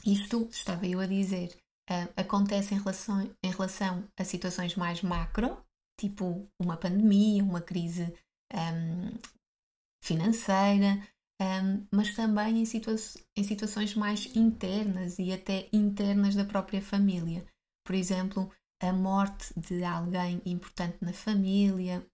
Isto, 0.06 0.48
estava 0.52 0.86
eu 0.86 1.00
a 1.00 1.08
dizer, 1.08 1.58
uh, 1.90 2.14
acontece 2.16 2.76
em 2.76 2.78
relação, 2.78 3.36
em 3.44 3.50
relação 3.50 4.08
a 4.16 4.24
situações 4.24 4.76
mais 4.76 5.02
macro, 5.02 5.58
tipo 6.00 6.48
uma 6.62 6.78
pandemia, 6.78 7.44
uma 7.44 7.62
crise 7.62 8.14
um, 8.54 9.18
financeira, 10.04 11.02
um, 11.42 11.86
mas 11.92 12.16
também 12.16 12.62
em, 12.62 12.66
situa 12.66 12.96
em 13.36 13.44
situações 13.44 13.96
mais 13.96 14.36
internas 14.36 15.18
e 15.20 15.32
até 15.32 15.68
internas 15.74 16.36
da 16.36 16.46
própria 16.46 16.82
família. 16.82 17.46
Por 17.86 17.96
exemplo, 17.96 18.52
a 18.82 18.94
morte 18.94 19.54
de 19.60 19.84
alguém 19.84 20.42
importante 20.46 20.98
na 21.02 21.14
família, 21.14 22.06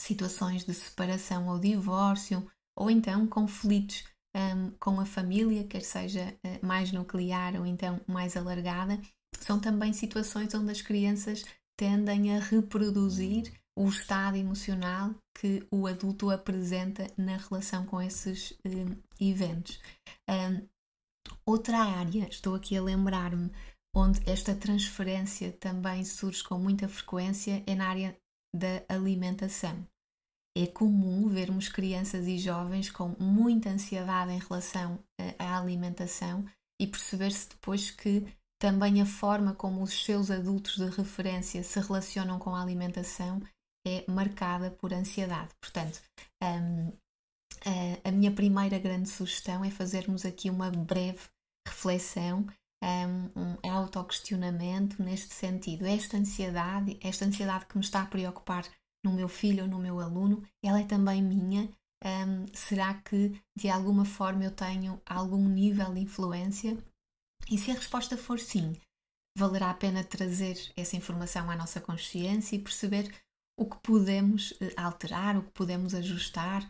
situações 0.00 0.64
de 0.64 0.74
separação 0.74 1.48
ou 1.48 1.58
divórcio, 1.58 2.50
ou 2.76 2.90
então 2.90 3.26
conflitos 3.26 4.04
um, 4.34 4.70
com 4.80 4.98
a 4.98 5.04
família, 5.04 5.64
quer 5.64 5.82
seja 5.82 6.34
uh, 6.44 6.66
mais 6.66 6.90
nuclear 6.90 7.54
ou 7.56 7.66
então 7.66 8.00
mais 8.06 8.36
alargada, 8.36 9.00
são 9.38 9.60
também 9.60 9.92
situações 9.92 10.54
onde 10.54 10.70
as 10.70 10.82
crianças 10.82 11.44
tendem 11.76 12.36
a 12.36 12.40
reproduzir 12.40 13.52
o 13.76 13.88
estado 13.88 14.36
emocional 14.36 15.14
que 15.34 15.66
o 15.70 15.86
adulto 15.86 16.30
apresenta 16.30 17.06
na 17.16 17.36
relação 17.36 17.84
com 17.86 18.00
esses 18.00 18.52
um, 18.64 18.96
eventos. 19.20 19.80
Um, 20.28 20.66
outra 21.44 21.78
área, 21.78 22.28
estou 22.28 22.54
aqui 22.54 22.76
a 22.76 22.82
lembrar-me, 22.82 23.50
onde 23.94 24.20
esta 24.28 24.54
transferência 24.54 25.52
também 25.52 26.04
surge 26.04 26.42
com 26.42 26.58
muita 26.58 26.88
frequência 26.88 27.62
é 27.66 27.74
na 27.74 27.88
área 27.88 28.16
da 28.54 28.82
alimentação. 28.88 29.86
É 30.56 30.66
comum 30.66 31.28
vermos 31.28 31.68
crianças 31.68 32.26
e 32.26 32.38
jovens 32.38 32.90
com 32.90 33.16
muita 33.18 33.70
ansiedade 33.70 34.32
em 34.32 34.38
relação 34.38 35.02
à 35.38 35.58
alimentação 35.58 36.44
e 36.80 36.86
perceber-se 36.86 37.48
depois 37.48 37.90
que 37.90 38.26
também 38.60 39.00
a 39.00 39.06
forma 39.06 39.54
como 39.54 39.82
os 39.82 40.04
seus 40.04 40.30
adultos 40.30 40.76
de 40.76 40.84
referência 40.84 41.64
se 41.64 41.80
relacionam 41.80 42.38
com 42.38 42.54
a 42.54 42.62
alimentação 42.62 43.40
é 43.86 44.04
marcada 44.10 44.70
por 44.70 44.92
ansiedade. 44.92 45.50
Portanto, 45.60 46.00
um, 46.42 46.92
a, 47.64 48.08
a, 48.08 48.12
minha 48.12 48.32
primeira 48.32 48.78
grande 48.78 49.08
sugestão 49.08 49.64
é 49.64 49.70
fazermos 49.70 50.24
aqui 50.24 50.50
uma 50.50 50.70
breve 50.70 51.20
reflexão, 51.66 52.46
um, 52.82 53.40
um 53.40 53.70
autoquestionamento 53.70 55.02
neste 55.02 55.34
sentido. 55.34 55.86
Esta 55.86 56.16
ansiedade, 56.16 56.98
esta 57.02 57.24
ansiedade 57.24 57.66
que 57.66 57.76
me 57.76 57.84
está 57.84 58.02
a 58.02 58.06
preocupar 58.06 58.64
no 59.04 59.12
meu 59.12 59.28
filho 59.28 59.64
ou 59.64 59.68
no 59.68 59.78
meu 59.78 60.00
aluno, 60.00 60.42
ela 60.64 60.80
é 60.80 60.84
também 60.84 61.22
minha. 61.22 61.68
Um, 62.04 62.46
será 62.52 62.94
que 62.94 63.40
de 63.56 63.70
alguma 63.70 64.04
forma 64.04 64.44
eu 64.44 64.50
tenho 64.50 65.00
algum 65.06 65.48
nível 65.48 65.94
de 65.94 66.00
influência? 66.00 66.76
E 67.50 67.58
se 67.58 67.70
a 67.70 67.74
resposta 67.74 68.16
for 68.16 68.40
sim, 68.40 68.76
valerá 69.36 69.70
a 69.70 69.74
pena 69.74 70.04
trazer 70.04 70.56
essa 70.76 70.96
informação 70.96 71.50
à 71.50 71.56
nossa 71.56 71.80
consciência 71.80 72.56
e 72.56 72.62
perceber 72.62 73.12
o 73.62 73.70
que 73.70 73.76
podemos 73.80 74.52
eh, 74.60 74.72
alterar, 74.76 75.38
o 75.38 75.44
que 75.44 75.52
podemos 75.52 75.94
ajustar, 75.94 76.68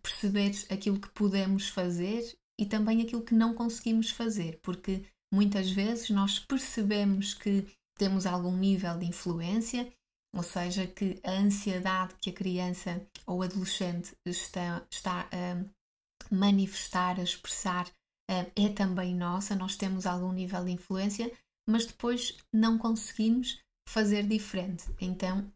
perceber 0.00 0.52
aquilo 0.70 1.00
que 1.00 1.08
podemos 1.10 1.68
fazer 1.68 2.22
e 2.56 2.64
também 2.64 3.02
aquilo 3.02 3.24
que 3.24 3.34
não 3.34 3.52
conseguimos 3.52 4.10
fazer, 4.10 4.60
porque 4.62 5.04
muitas 5.32 5.68
vezes 5.70 6.08
nós 6.10 6.38
percebemos 6.38 7.34
que 7.34 7.66
temos 7.98 8.26
algum 8.26 8.56
nível 8.56 8.96
de 8.96 9.06
influência, 9.06 9.92
ou 10.32 10.42
seja, 10.42 10.86
que 10.86 11.18
a 11.24 11.32
ansiedade 11.32 12.14
que 12.20 12.30
a 12.30 12.32
criança 12.32 13.04
ou 13.26 13.42
adolescente 13.42 14.16
está, 14.24 14.86
está 14.88 15.28
a 15.32 16.34
manifestar, 16.34 17.18
a 17.18 17.24
expressar, 17.24 17.90
é 18.28 18.68
também 18.68 19.14
nossa, 19.14 19.56
nós 19.56 19.76
temos 19.76 20.06
algum 20.06 20.32
nível 20.32 20.64
de 20.64 20.72
influência, 20.72 21.32
mas 21.68 21.86
depois 21.86 22.36
não 22.52 22.78
conseguimos 22.78 23.58
fazer 23.88 24.26
diferente. 24.26 24.84
Então, 25.00 25.50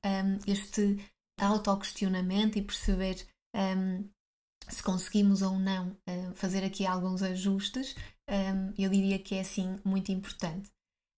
este 0.47 0.99
autoquestionamento 1.39 2.59
e 2.59 2.63
perceber 2.63 3.27
um, 3.55 4.09
se 4.69 4.83
conseguimos 4.83 5.43
ou 5.43 5.59
não 5.59 5.91
uh, 5.91 6.35
fazer 6.35 6.65
aqui 6.65 6.87
alguns 6.87 7.23
ajustes, 7.23 7.95
um, 8.29 8.73
eu 8.79 8.91
diria 8.91 9.19
que 9.19 9.35
é 9.35 9.41
assim 9.41 9.79
muito 9.85 10.13
importante. 10.13 10.71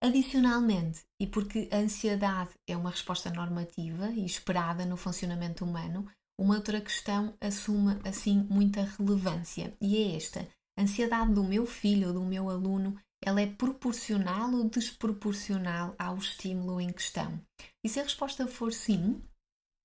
Adicionalmente, 0.02 1.04
e 1.20 1.26
porque 1.26 1.68
a 1.70 1.76
ansiedade 1.76 2.50
é 2.66 2.76
uma 2.76 2.90
resposta 2.90 3.30
normativa 3.30 4.10
e 4.10 4.24
esperada 4.24 4.84
no 4.84 4.96
funcionamento 4.96 5.64
humano, 5.64 6.08
uma 6.38 6.56
outra 6.56 6.80
questão 6.80 7.34
assume 7.40 8.00
assim 8.04 8.44
muita 8.50 8.82
relevância 8.82 9.76
e 9.80 9.96
é 9.96 10.16
esta: 10.16 10.48
a 10.76 10.82
ansiedade 10.82 11.32
do 11.32 11.44
meu 11.44 11.66
filho 11.66 12.08
ou 12.08 12.14
do 12.14 12.24
meu 12.24 12.50
aluno 12.50 12.98
ela 13.22 13.40
é 13.40 13.46
proporcional 13.46 14.52
ou 14.52 14.68
desproporcional 14.68 15.94
ao 15.98 16.16
estímulo 16.16 16.80
em 16.80 16.92
questão? 16.92 17.40
E 17.84 17.88
se 17.88 18.00
a 18.00 18.02
resposta 18.02 18.46
for 18.46 18.72
sim, 18.72 19.22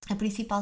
a 0.10 0.16
principal 0.16 0.62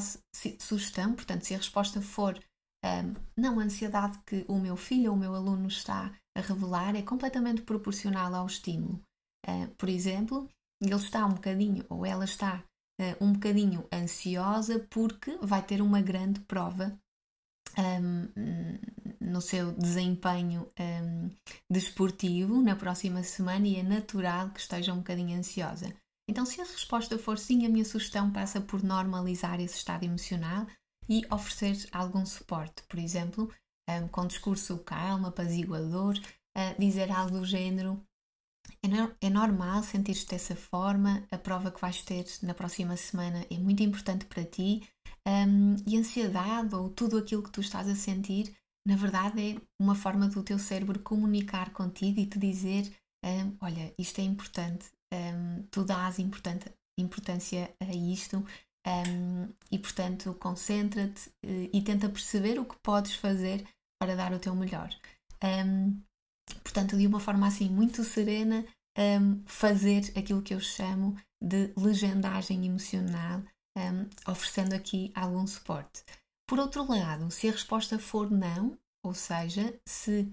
sugestão, 0.60 1.14
portanto, 1.14 1.44
se 1.44 1.54
a 1.54 1.58
resposta 1.58 2.02
for 2.02 2.40
um, 2.86 3.16
não, 3.36 3.60
a 3.60 3.64
ansiedade 3.64 4.20
que 4.26 4.46
o 4.48 4.60
meu 4.60 4.78
filho 4.78 5.12
ou 5.12 5.18
o 5.18 5.20
meu 5.20 5.34
aluno 5.34 5.68
está 5.68 6.14
a 6.38 6.42
revelar 6.42 6.96
é 6.96 7.02
completamente 7.02 7.64
proporcional 7.64 8.34
ao 8.36 8.46
estímulo. 8.46 9.02
Uh, 9.48 9.68
por 9.76 9.90
exemplo, 9.90 10.48
ele 10.82 10.96
está 10.96 11.26
um 11.26 11.34
bocadinho 11.34 11.86
ou 11.90 12.06
ela 12.06 12.26
está 12.26 12.64
uh, 13.02 13.24
um 13.24 13.34
bocadinho 13.34 13.88
ansiosa 13.92 14.80
porque 14.90 15.38
vai 15.42 15.66
ter 15.66 15.82
uma 15.82 16.02
grande 16.02 16.40
prova 16.42 16.98
um, 17.78 18.28
no 19.26 19.42
seu 19.42 19.72
desempenho 19.74 20.70
um, 20.80 21.30
desportivo 21.70 22.62
na 22.62 22.76
próxima 22.76 23.24
semana 23.24 23.68
e 23.68 23.78
é 23.78 23.84
natural 23.84 24.50
que 24.52 24.60
esteja 24.60 24.94
um 24.94 24.98
bocadinho 24.98 25.38
ansiosa. 25.38 25.94
Então, 26.30 26.46
se 26.46 26.60
a 26.60 26.64
resposta 26.64 27.18
for 27.18 27.38
sim, 27.38 27.66
a 27.66 27.70
minha 27.70 27.86
sugestão 27.86 28.32
passa 28.32 28.60
por 28.60 28.84
normalizar 28.84 29.60
esse 29.60 29.78
estado 29.78 30.04
emocional 30.04 30.66
e 31.08 31.22
oferecer 31.32 31.88
algum 31.92 32.26
suporte. 32.26 32.84
Por 32.90 33.00
exemplo, 33.00 33.52
um, 33.90 34.08
com 34.08 34.26
discurso 34.26 34.78
calmo, 34.80 35.28
apaziguador, 35.28 36.18
uh, 36.18 36.80
dizer 36.80 37.12
algo 37.12 37.40
do 37.40 37.46
género: 37.46 38.02
é, 38.84 38.88
no 38.88 39.16
é 39.22 39.30
normal 39.30 39.84
sentir-te 39.84 40.28
dessa 40.28 40.56
forma, 40.56 41.24
a 41.32 41.38
prova 41.38 41.72
que 41.72 41.82
vais 41.82 42.02
ter 42.02 42.26
na 42.42 42.54
próxima 42.54 42.98
semana 42.98 43.46
é 43.50 43.58
muito 43.58 43.84
importante 43.84 44.26
para 44.26 44.44
ti 44.44 44.82
um, 45.28 45.76
e 45.88 45.98
ansiedade 45.98 46.74
ou 46.76 46.90
tudo 46.90 47.18
aquilo 47.18 47.44
que 47.44 47.52
tu 47.52 47.62
estás 47.62 47.88
a 47.88 47.96
sentir, 47.96 48.56
na 48.86 48.96
verdade, 48.96 49.42
é 49.42 49.62
uma 49.80 49.96
forma 49.96 50.28
do 50.28 50.44
teu 50.44 50.60
cérebro 50.60 51.00
comunicar 51.00 51.72
contigo 51.72 52.20
e 52.20 52.28
te 52.28 52.38
dizer: 52.38 52.92
um, 53.24 53.58
Olha, 53.60 53.94
isto 53.98 54.20
é 54.20 54.24
importante, 54.24 54.92
um, 55.12 55.64
tu 55.72 55.84
dás 55.84 56.18
importância 56.20 57.76
a 57.80 57.94
isto 57.94 58.46
um, 58.86 59.50
e, 59.72 59.80
portanto, 59.80 60.36
concentra-te 60.36 61.30
uh, 61.44 61.70
e 61.74 61.82
tenta 61.82 62.08
perceber 62.08 62.60
o 62.60 62.66
que 62.66 62.78
podes 62.78 63.16
fazer 63.16 63.68
para 64.00 64.16
dar 64.16 64.32
o 64.32 64.40
teu 64.40 64.56
melhor. 64.56 64.90
Portanto, 66.64 66.98
de 66.98 67.08
uma 67.08 67.20
forma 67.20 67.48
assim 67.48 67.70
muito 67.70 68.04
serena, 68.04 68.66
fazer 69.46 70.12
aquilo 70.18 70.42
que 70.42 70.54
eu 70.54 70.60
chamo 70.60 71.16
de 71.42 71.72
legendagem 71.78 72.66
emocional, 72.66 73.44
oferecendo 74.28 74.74
aqui 74.74 75.12
algum 75.16 75.46
suporte. 75.46 76.04
Por 76.48 76.60
outro 76.60 76.88
lado, 76.88 77.32
se 77.32 77.48
a 77.48 77.52
resposta 77.52 77.98
for 77.98 78.30
não, 78.30 78.78
ou 79.06 79.14
seja, 79.14 79.80
se 79.88 80.28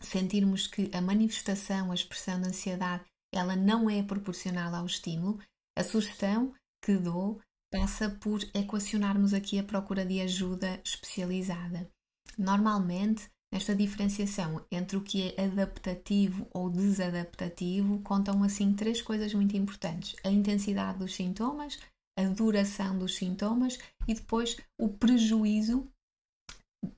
sentirmos 0.00 0.66
que 0.66 0.90
a 0.94 1.00
manifestação, 1.00 1.90
a 1.90 1.94
expressão 1.94 2.40
da 2.40 2.48
ansiedade 2.48 3.04
ela 3.34 3.56
não 3.56 3.90
é 3.90 4.02
proporcional 4.02 4.74
ao 4.74 4.86
estímulo, 4.86 5.38
a 5.76 5.82
sugestão 5.82 6.54
que 6.82 6.96
dou 6.96 7.40
passa 7.70 8.08
por 8.08 8.40
equacionarmos 8.54 9.34
aqui 9.34 9.58
a 9.58 9.64
procura 9.64 10.06
de 10.06 10.20
ajuda 10.20 10.80
especializada. 10.84 11.90
Normalmente, 12.38 13.28
nesta 13.52 13.74
diferenciação 13.74 14.64
entre 14.70 14.96
o 14.96 15.02
que 15.02 15.34
é 15.36 15.44
adaptativo 15.44 16.46
ou 16.52 16.70
desadaptativo, 16.70 18.00
contam 18.02 18.42
assim 18.42 18.72
três 18.72 19.02
coisas 19.02 19.34
muito 19.34 19.56
importantes: 19.56 20.14
a 20.24 20.30
intensidade 20.30 20.98
dos 20.98 21.14
sintomas, 21.14 21.78
a 22.16 22.24
duração 22.24 22.98
dos 22.98 23.16
sintomas 23.16 23.78
e 24.06 24.14
depois 24.14 24.56
o 24.78 24.88
prejuízo 24.88 25.90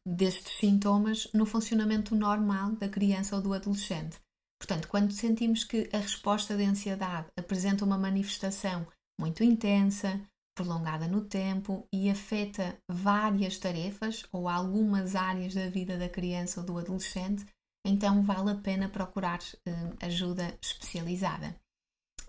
destes 0.06 0.58
sintomas 0.58 1.28
no 1.32 1.46
funcionamento 1.46 2.14
normal 2.14 2.72
da 2.72 2.88
criança 2.88 3.36
ou 3.36 3.42
do 3.42 3.52
adolescente. 3.52 4.18
Portanto, 4.60 4.88
quando 4.88 5.12
sentimos 5.12 5.64
que 5.64 5.88
a 5.92 5.98
resposta 5.98 6.56
de 6.56 6.64
ansiedade 6.64 7.28
apresenta 7.36 7.84
uma 7.84 7.96
manifestação 7.96 8.86
muito 9.20 9.44
intensa, 9.44 10.20
prolongada 10.56 11.06
no 11.06 11.24
tempo 11.24 11.86
e 11.92 12.10
afeta 12.10 12.76
várias 12.90 13.58
tarefas 13.58 14.24
ou 14.32 14.48
algumas 14.48 15.14
áreas 15.14 15.54
da 15.54 15.68
vida 15.68 15.96
da 15.96 16.08
criança 16.08 16.60
ou 16.60 16.66
do 16.66 16.78
adolescente, 16.78 17.46
então 17.86 18.22
vale 18.22 18.50
a 18.50 18.56
pena 18.56 18.88
procurar 18.88 19.38
uh, 19.38 19.96
ajuda 20.00 20.58
especializada. 20.60 21.54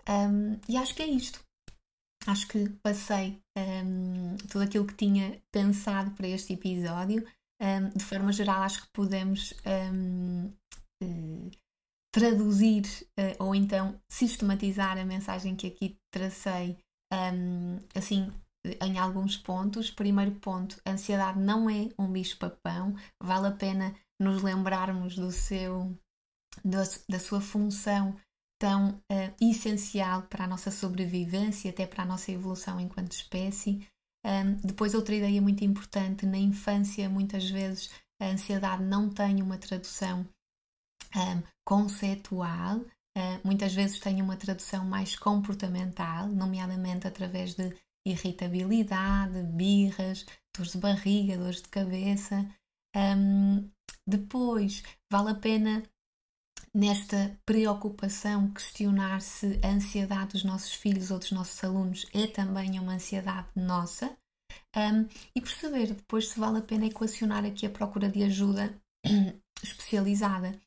Um, 0.08 0.58
e 0.68 0.76
acho 0.76 0.94
que 0.94 1.02
é 1.02 1.08
isto. 1.08 1.40
Acho 2.26 2.46
que 2.48 2.68
passei 2.82 3.40
um, 3.56 4.36
tudo 4.48 4.62
aquilo 4.62 4.86
que 4.86 4.94
tinha 4.94 5.40
pensado 5.50 6.10
para 6.12 6.28
este 6.28 6.52
episódio. 6.52 7.26
Um, 7.60 7.90
de 7.90 8.04
forma 8.04 8.32
geral, 8.32 8.62
acho 8.62 8.82
que 8.82 8.88
podemos 8.92 9.52
uh, 9.52 10.52
traduzir 12.12 12.84
uh, 13.18 13.44
ou 13.44 13.54
então 13.54 14.00
sistematizar 14.08 14.98
a 14.98 15.04
mensagem 15.04 15.54
que 15.54 15.66
aqui 15.66 15.98
tracei 16.10 16.78
um, 17.12 17.78
assim 17.94 18.32
em 18.82 18.98
alguns 18.98 19.36
pontos. 19.36 19.90
Primeiro 19.90 20.32
ponto, 20.32 20.80
a 20.84 20.92
ansiedade 20.92 21.38
não 21.38 21.68
é 21.68 21.88
um 21.98 22.10
bicho-papão, 22.10 22.94
vale 23.22 23.48
a 23.48 23.52
pena 23.52 23.94
nos 24.20 24.42
lembrarmos 24.42 25.16
do 25.16 25.30
seu, 25.30 25.96
da, 26.64 26.82
da 27.08 27.18
sua 27.18 27.40
função 27.40 28.16
tão 28.60 28.90
uh, 28.90 29.34
essencial 29.40 30.22
para 30.24 30.44
a 30.44 30.48
nossa 30.48 30.70
sobrevivência, 30.70 31.70
até 31.70 31.86
para 31.86 32.02
a 32.02 32.06
nossa 32.06 32.30
evolução 32.30 32.78
enquanto 32.78 33.12
espécie. 33.12 33.86
Um, 34.24 34.54
depois, 34.64 34.94
outra 34.94 35.14
ideia 35.14 35.40
muito 35.40 35.64
importante: 35.64 36.26
na 36.26 36.38
infância, 36.38 37.08
muitas 37.08 37.48
vezes 37.48 37.90
a 38.20 38.26
ansiedade 38.26 38.82
não 38.82 39.08
tem 39.08 39.42
uma 39.42 39.56
tradução 39.56 40.26
um, 41.16 41.42
conceitual, 41.64 42.78
uh, 42.78 43.40
muitas 43.44 43.74
vezes 43.74 43.98
tem 43.98 44.20
uma 44.20 44.36
tradução 44.36 44.84
mais 44.84 45.16
comportamental, 45.16 46.28
nomeadamente 46.28 47.06
através 47.06 47.54
de 47.54 47.74
irritabilidade, 48.06 49.42
birras, 49.42 50.24
dores 50.56 50.72
de 50.72 50.78
barriga, 50.78 51.38
dores 51.38 51.62
de 51.62 51.68
cabeça. 51.68 52.46
Um, 52.96 53.70
depois, 54.06 54.82
vale 55.10 55.30
a 55.30 55.34
pena 55.34 55.82
nesta 56.74 57.36
preocupação 57.44 58.50
questionar 58.52 59.20
se 59.20 59.58
a 59.62 59.68
ansiedade 59.68 60.32
dos 60.32 60.44
nossos 60.44 60.72
filhos 60.72 61.10
ou 61.10 61.18
dos 61.18 61.32
nossos 61.32 61.62
alunos 61.64 62.06
é 62.14 62.26
também 62.26 62.78
uma 62.78 62.94
ansiedade 62.94 63.48
nossa 63.56 64.16
um, 64.76 65.06
e 65.34 65.40
perceber 65.40 65.88
depois 65.94 66.28
se 66.28 66.38
vale 66.38 66.58
a 66.58 66.62
pena 66.62 66.86
equacionar 66.86 67.44
aqui 67.44 67.66
a 67.66 67.70
procura 67.70 68.08
de 68.08 68.22
ajuda 68.22 68.72
especializada 69.62 70.60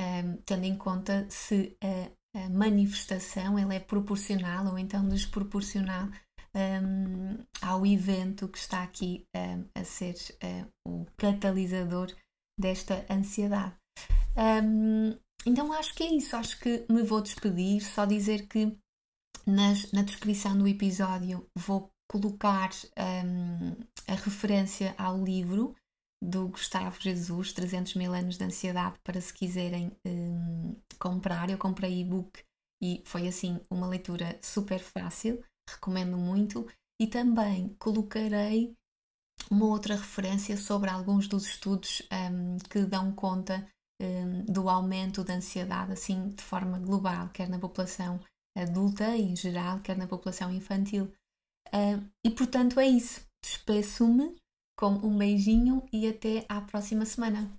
um, 0.00 0.36
tendo 0.46 0.64
em 0.64 0.76
conta 0.76 1.26
se 1.28 1.76
a, 1.82 2.40
a, 2.40 2.48
manifestação 2.48 3.58
ela 3.58 3.74
é 3.74 3.80
proporcional 3.80 4.66
ou 4.66 4.78
então 4.78 5.06
desproporcional 5.06 6.08
um, 6.54 7.44
ao 7.60 7.86
evento 7.86 8.48
que 8.48 8.58
está 8.58 8.82
aqui 8.82 9.26
um, 9.34 9.64
a 9.74 9.84
ser 9.84 10.14
uh, 10.42 10.68
o 10.86 11.06
catalisador 11.16 12.14
desta 12.58 13.04
ansiedade. 13.10 13.74
Então 15.44 15.72
acho 15.72 15.94
que 15.94 16.02
é 16.02 16.14
isso, 16.14 16.36
acho 16.36 16.58
que 16.58 16.84
me 16.88 17.02
vou 17.02 17.20
despedir, 17.20 17.82
só 17.82 18.04
dizer 18.04 18.46
que 18.46 18.76
nas, 19.46 19.90
na 19.92 20.02
descrição 20.02 20.56
do 20.56 20.68
episódio 20.68 21.46
vou 21.56 21.90
colocar 22.10 22.70
a 22.96 24.14
referência 24.14 24.94
ao 24.98 25.22
livro 25.22 25.74
do 26.22 26.48
Gustavo 26.48 27.00
Jesus, 27.00 27.52
300 27.52 27.94
mil 27.94 28.12
anos 28.14 28.38
de 28.38 28.44
ansiedade, 28.44 28.96
para 29.02 29.20
se 29.20 29.34
quiserem 29.34 29.90
um, 30.06 30.76
comprar. 30.98 31.50
Eu 31.50 31.58
comprei 31.58 32.00
e-book 32.00 32.44
e 32.80 33.02
foi 33.04 33.26
assim 33.26 33.60
uma 33.68 33.88
leitura 33.88 34.38
super 34.40 34.78
fácil, 34.78 35.42
recomendo 35.68 36.16
muito. 36.16 36.68
E 37.00 37.08
também 37.08 37.74
colocarei 37.80 38.72
uma 39.50 39.66
outra 39.66 39.96
referência 39.96 40.56
sobre 40.56 40.88
alguns 40.88 41.26
dos 41.26 41.44
estudos 41.46 42.02
um, 42.12 42.58
que 42.68 42.84
dão 42.84 43.12
conta 43.12 43.56
um, 43.56 43.66
do 44.48 44.68
aumento 44.68 45.24
da 45.24 45.34
ansiedade, 45.34 45.92
assim, 45.92 46.30
de 46.30 46.42
forma 46.42 46.78
global, 46.78 47.28
quer 47.28 47.48
na 47.48 47.58
população 47.58 48.20
adulta 48.54 49.16
em 49.16 49.34
geral, 49.34 49.80
quer 49.80 49.96
na 49.96 50.06
população 50.06 50.50
infantil. 50.52 51.10
Uh, 51.68 52.04
e 52.24 52.30
portanto 52.30 52.78
é 52.78 52.86
isso. 52.86 53.20
Despeço-me 53.42 54.36
com 54.76 54.92
um 54.92 55.16
beijinho 55.16 55.82
e 55.92 56.08
até 56.08 56.44
à 56.48 56.60
próxima 56.60 57.04
semana. 57.04 57.50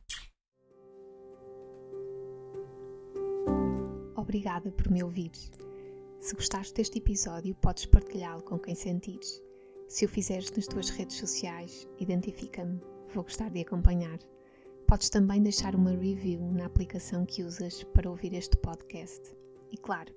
Obrigada 4.16 4.72
por 4.72 4.90
me 4.90 5.04
ouvires. 5.04 5.52
Se 6.22 6.36
gostaste 6.36 6.74
deste 6.74 7.00
episódio, 7.00 7.54
podes 7.56 7.86
partilhá-lo 7.86 8.42
com 8.44 8.58
quem 8.58 8.74
sentires. 8.74 9.42
Se 9.90 10.06
o 10.06 10.10
fizeres 10.10 10.50
nas 10.52 10.66
tuas 10.66 10.90
redes 10.90 11.18
sociais, 11.18 11.88
identifica-me, 12.00 12.80
vou 13.14 13.24
gostar 13.24 13.50
de 13.50 13.60
acompanhar. 13.60 14.18
Podes 14.94 15.10
também 15.10 15.42
deixar 15.42 15.74
uma 15.74 15.90
review 15.90 16.40
na 16.52 16.68
aplicação 16.68 17.26
que 17.26 17.42
usas 17.42 17.84
para 17.84 18.08
ouvir 18.08 18.36
este 18.36 18.56
podcast. 18.58 19.36
E 19.72 19.78
claro, 19.78 20.14